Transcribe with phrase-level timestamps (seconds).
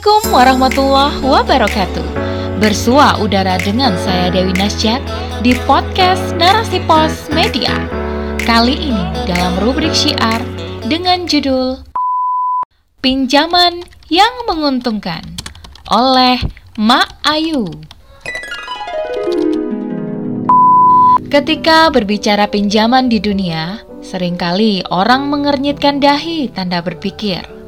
[0.00, 2.06] Assalamualaikum warahmatullahi wabarakatuh.
[2.56, 4.96] Bersua udara dengan saya Dewi Nasjak
[5.44, 7.76] di podcast Narasi Pos Media.
[8.40, 10.40] Kali ini dalam rubrik syiar
[10.88, 11.84] dengan judul
[13.04, 15.20] Pinjaman yang menguntungkan
[15.92, 16.40] oleh
[16.80, 17.68] Mak Ayu.
[21.28, 27.59] Ketika berbicara pinjaman di dunia, sering kali orang mengernyitkan dahi tanda berpikir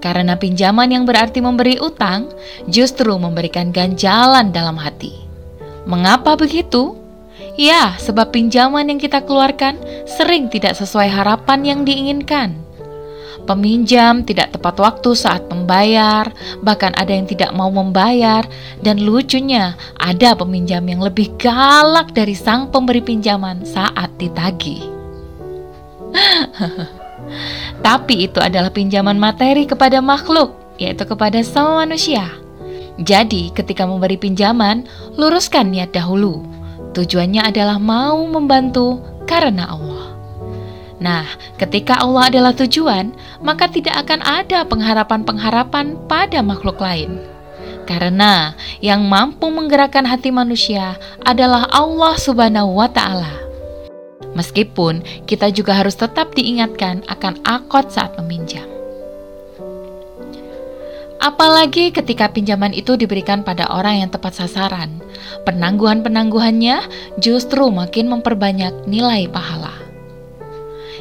[0.00, 2.32] karena pinjaman yang berarti memberi utang
[2.66, 5.12] justru memberikan ganjalan dalam hati.
[5.84, 6.96] Mengapa begitu?
[7.60, 9.76] Ya, sebab pinjaman yang kita keluarkan
[10.08, 12.56] sering tidak sesuai harapan yang diinginkan.
[13.44, 16.28] Peminjam tidak tepat waktu saat membayar,
[16.62, 18.46] bahkan ada yang tidak mau membayar,
[18.84, 24.86] dan lucunya ada peminjam yang lebih galak dari sang pemberi pinjaman saat ditagih.
[27.80, 32.28] Tapi itu adalah pinjaman materi kepada makhluk, yaitu kepada sama manusia.
[33.00, 34.84] Jadi, ketika memberi pinjaman,
[35.16, 36.44] luruskan niat dahulu.
[36.92, 40.12] Tujuannya adalah mau membantu karena Allah.
[41.00, 41.24] Nah,
[41.56, 47.16] ketika Allah adalah tujuan, maka tidak akan ada pengharapan-pengharapan pada makhluk lain.
[47.88, 48.52] Karena
[48.84, 53.49] yang mampu menggerakkan hati manusia adalah Allah Subhanahu wa Ta'ala.
[54.34, 58.66] Meskipun kita juga harus tetap diingatkan akan akot saat meminjam.
[61.20, 65.04] Apalagi ketika pinjaman itu diberikan pada orang yang tepat sasaran,
[65.44, 66.80] penangguhan-penangguhannya
[67.20, 69.76] justru makin memperbanyak nilai pahala.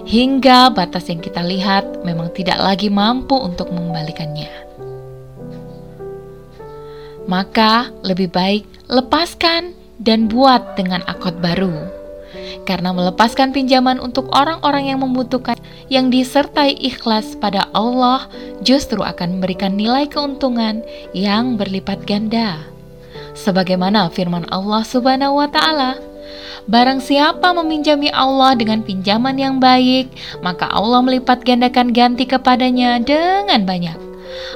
[0.04, 4.52] Hingga batas yang kita lihat memang tidak lagi mampu untuk mengembalikannya.
[7.30, 11.99] Maka lebih baik lepaskan dan buat dengan akot baru
[12.70, 15.58] karena melepaskan pinjaman untuk orang-orang yang membutuhkan
[15.90, 18.30] yang disertai ikhlas pada Allah
[18.62, 20.86] justru akan memberikan nilai keuntungan
[21.18, 22.62] yang berlipat ganda.
[23.34, 25.98] Sebagaimana firman Allah Subhanahu wa taala,
[26.70, 30.14] Barang siapa meminjami Allah dengan pinjaman yang baik,
[30.46, 33.98] maka Allah melipat gandakan ganti kepadanya dengan banyak.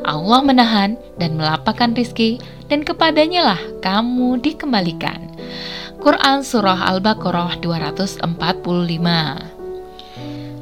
[0.05, 2.37] Allah menahan dan melapangkan rizki,
[2.69, 5.25] dan kepadanya lah kamu dikembalikan.
[6.03, 8.27] Quran Surah Al-Baqarah 245.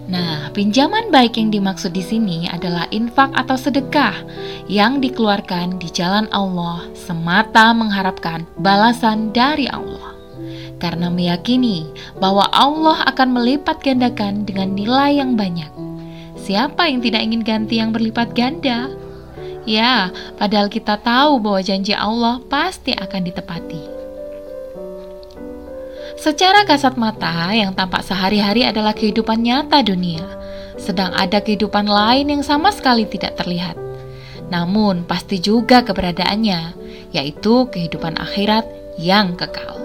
[0.06, 4.14] Nah, pinjaman baik yang dimaksud di sini adalah infak atau sedekah
[4.70, 10.14] yang dikeluarkan di jalan Allah semata mengharapkan balasan dari Allah.
[10.78, 11.90] Karena meyakini
[12.22, 15.74] bahwa Allah akan melipat gandakan dengan nilai yang banyak.
[16.38, 18.94] Siapa yang tidak ingin ganti yang berlipat ganda?
[19.66, 24.01] Ya, padahal kita tahu bahwa janji Allah pasti akan ditepati.
[26.22, 30.22] Secara kasat mata, yang tampak sehari-hari adalah kehidupan nyata dunia,
[30.78, 33.74] sedang ada kehidupan lain yang sama sekali tidak terlihat.
[34.54, 36.78] Namun, pasti juga keberadaannya,
[37.10, 38.70] yaitu kehidupan akhirat
[39.02, 39.82] yang kekal.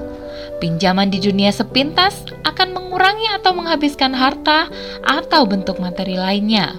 [0.60, 4.68] Pinjaman di dunia sepintas akan mengurangi atau menghabiskan harta
[5.08, 6.76] atau bentuk materi lainnya.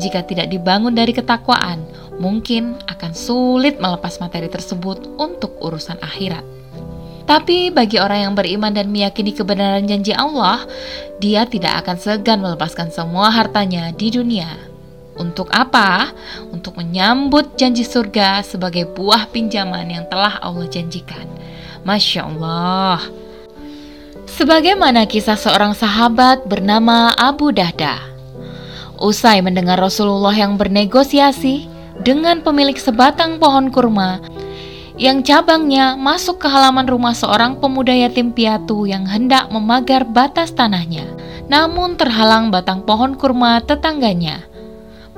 [0.00, 1.84] Jika tidak dibangun dari ketakwaan,
[2.16, 6.55] mungkin akan sulit melepas materi tersebut untuk urusan akhirat.
[7.26, 10.62] Tapi bagi orang yang beriman dan meyakini kebenaran janji Allah,
[11.18, 14.46] dia tidak akan segan melepaskan semua hartanya di dunia.
[15.18, 16.14] Untuk apa?
[16.54, 21.26] Untuk menyambut janji surga sebagai buah pinjaman yang telah Allah janjikan.
[21.82, 23.02] Masya Allah.
[24.30, 27.98] Sebagaimana kisah seorang sahabat bernama Abu Dahda.
[29.02, 31.68] Usai mendengar Rasulullah yang bernegosiasi
[32.04, 34.20] dengan pemilik sebatang pohon kurma
[34.96, 41.04] yang cabangnya masuk ke halaman rumah seorang pemuda yatim piatu yang hendak memagar batas tanahnya,
[41.52, 44.40] namun terhalang batang pohon kurma tetangganya.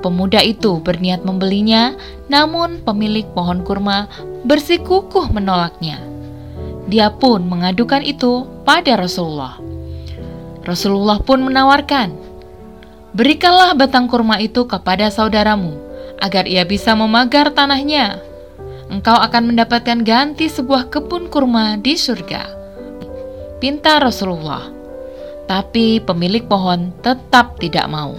[0.03, 1.95] Pemuda itu berniat membelinya,
[2.27, 4.11] namun pemilik pohon kurma
[4.43, 5.99] bersikukuh menolaknya.
[6.91, 9.59] Dia pun mengadukan itu pada Rasulullah.
[10.67, 12.11] Rasulullah pun menawarkan,
[13.15, 15.71] "Berikanlah batang kurma itu kepada saudaramu,
[16.19, 18.28] agar ia bisa memagar tanahnya."
[18.89, 22.57] Engkau akan mendapatkan ganti sebuah kebun kurma di surga.
[23.61, 24.65] Pinta Rasulullah.
[25.45, 28.13] Tapi pemilik pohon tetap tidak mau.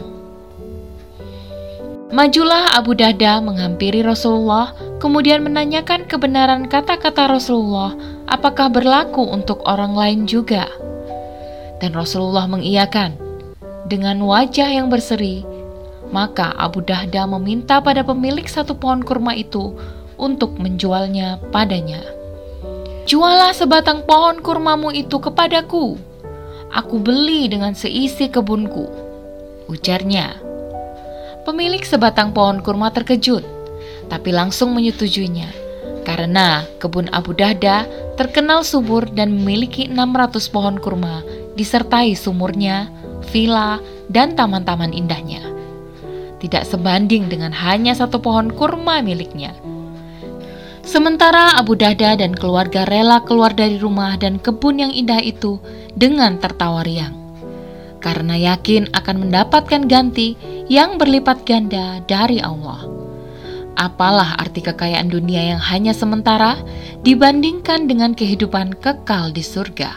[2.10, 7.94] Majulah Abu Dahda menghampiri Rasulullah, kemudian menanyakan kebenaran kata-kata Rasulullah,
[8.26, 10.66] apakah berlaku untuk orang lain juga.
[11.78, 13.14] Dan Rasulullah mengiyakan.
[13.86, 15.46] Dengan wajah yang berseri,
[16.10, 19.78] maka Abu Dahda meminta pada pemilik satu pohon kurma itu
[20.20, 22.04] untuk menjualnya padanya.
[23.08, 25.96] Jualah sebatang pohon kurmamu itu kepadaku.
[26.70, 28.84] Aku beli dengan seisi kebunku.
[29.66, 30.36] Ujarnya.
[31.48, 33.58] Pemilik sebatang pohon kurma terkejut.
[34.10, 35.60] tapi langsung menyetujuinya
[36.02, 37.86] karena kebun Abu Dahda
[38.18, 41.22] terkenal subur dan memiliki 600 pohon kurma
[41.54, 42.90] disertai sumurnya,
[43.30, 43.78] villa,
[44.10, 45.44] dan taman-taman indahnya.
[46.40, 49.52] Tidak sebanding dengan hanya satu pohon kurma miliknya.
[50.90, 55.62] Sementara Abu Dahda dan keluarga rela keluar dari rumah dan kebun yang indah itu
[55.94, 57.14] dengan tertawa riang.
[58.02, 60.34] Karena yakin akan mendapatkan ganti
[60.66, 62.90] yang berlipat ganda dari Allah.
[63.78, 66.58] Apalah arti kekayaan dunia yang hanya sementara
[67.06, 69.94] dibandingkan dengan kehidupan kekal di surga?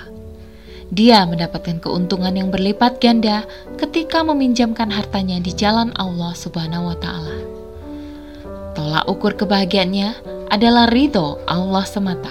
[0.94, 3.50] Dia mendapatkan keuntungan yang berlipat ganda
[3.81, 7.38] ketika meminjamkan hartanya di jalan Allah Subhanahu wa Ta'ala.
[8.78, 12.30] Tolak ukur kebahagiaannya adalah ridho Allah semata.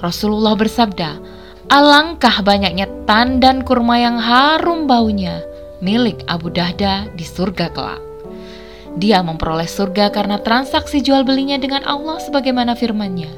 [0.00, 1.20] Rasulullah bersabda,
[1.68, 5.44] "Alangkah banyaknya tandan kurma yang harum baunya
[5.84, 8.00] milik Abu Dahda di surga kelak."
[8.96, 13.28] Dia memperoleh surga karena transaksi jual belinya dengan Allah sebagaimana firman-Nya.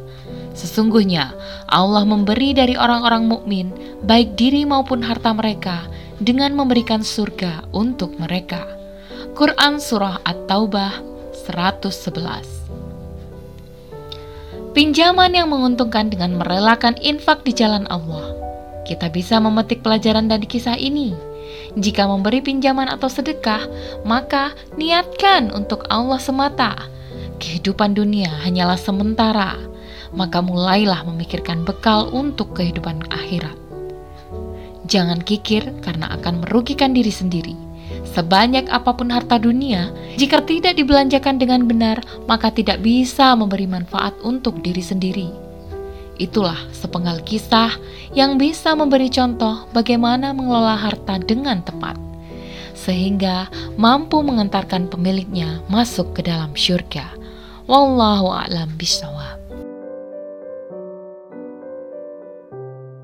[0.55, 1.35] Sesungguhnya
[1.67, 3.75] Allah memberi dari orang-orang mukmin
[4.07, 5.83] baik diri maupun harta mereka
[6.23, 8.67] dengan memberikan surga untuk mereka.
[9.35, 11.03] Quran Surah At-Taubah
[11.35, 12.64] 111
[14.75, 18.35] Pinjaman yang menguntungkan dengan merelakan infak di jalan Allah.
[18.85, 21.15] Kita bisa memetik pelajaran dari kisah ini
[21.75, 23.67] jika memberi pinjaman atau sedekah,
[24.07, 26.87] maka niatkan untuk Allah semata.
[27.43, 29.59] Kehidupan dunia hanyalah sementara,
[30.15, 33.59] maka mulailah memikirkan bekal untuk kehidupan akhirat.
[34.87, 37.64] Jangan kikir karena akan merugikan diri sendiri.
[38.15, 41.99] Sebanyak apa pun harta dunia, jika tidak dibelanjakan dengan benar,
[42.31, 45.29] maka tidak bisa memberi manfaat untuk diri sendiri.
[46.23, 47.75] Itulah sepenggal kisah
[48.15, 51.99] yang bisa memberi contoh bagaimana mengelola harta dengan tepat,
[52.79, 57.11] sehingga mampu mengantarkan pemiliknya masuk ke dalam syurga.
[57.67, 59.44] Wallahu a'lam bishawab.